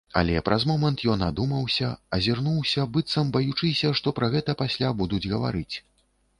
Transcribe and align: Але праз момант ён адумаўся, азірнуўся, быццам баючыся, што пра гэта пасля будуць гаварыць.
Але 0.19 0.37
праз 0.47 0.63
момант 0.69 1.03
ён 1.15 1.19
адумаўся, 1.25 1.91
азірнуўся, 2.17 2.87
быццам 2.97 3.31
баючыся, 3.37 3.95
што 4.03 4.17
пра 4.21 4.33
гэта 4.35 4.59
пасля 4.65 4.93
будуць 5.03 5.25
гаварыць. 5.33 5.75